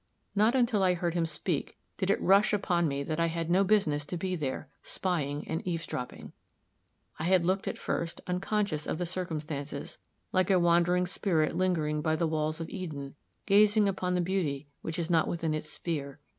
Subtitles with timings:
[0.33, 3.63] Not until I heard him speak, did it rush upon me that I had no
[3.63, 6.33] business to be there, spying and eavesdropping.
[7.19, 9.99] I had looked at first, unconscious of the circumstances,
[10.31, 13.13] like a wandering spirit lingering by the walls of Eden,
[13.45, 16.19] gazing upon the beauty which is not within its sphere.